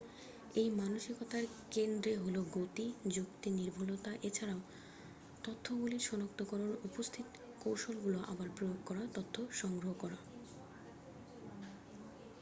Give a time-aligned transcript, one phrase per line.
[0.55, 1.43] এই মানসিকতার
[1.71, 4.61] কেন্দ্রে হল গতি যুক্তি নির্ভুলতা এছাড়াও
[5.43, 7.27] তথ্যগুলির সনাক্তকরন উপস্থিত
[7.61, 10.17] কৌশলগুলো আবার প্রয়োগ করা তথ্য সংগ্রহ করা